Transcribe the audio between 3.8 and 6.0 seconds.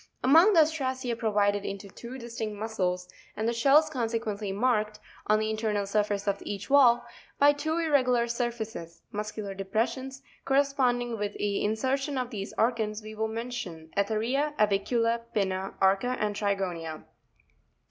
con sequently marked, on the internal